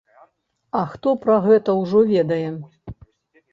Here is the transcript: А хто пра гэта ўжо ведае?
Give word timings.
А 0.79 0.81
хто 0.93 1.13
пра 1.27 1.37
гэта 1.45 1.77
ўжо 1.81 2.03
ведае? 2.15 2.43